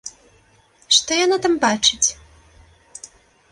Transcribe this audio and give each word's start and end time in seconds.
Што 0.97 1.11
яна 1.25 1.37
там 1.45 1.53
бачыць? 1.65 2.09